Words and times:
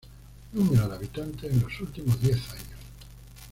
Número 0.53 0.89
de 0.89 0.95
habitantes 0.95 1.51
en 1.53 1.59
los 1.61 1.79
últimos 1.79 2.19
diez 2.19 2.37
años. 2.49 2.79